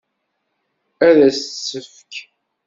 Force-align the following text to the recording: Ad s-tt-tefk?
Ad 1.07 1.19
s-tt-tefk? 1.35 2.13